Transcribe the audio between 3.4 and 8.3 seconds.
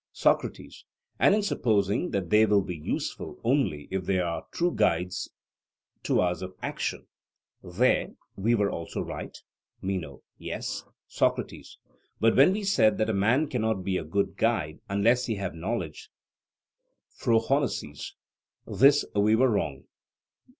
only if they are true guides to us of action there